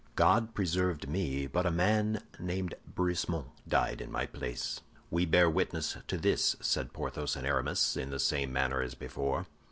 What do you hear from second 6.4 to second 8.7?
said Porthos and Aramis, in the same